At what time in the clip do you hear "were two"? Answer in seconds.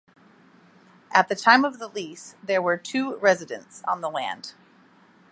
2.59-3.17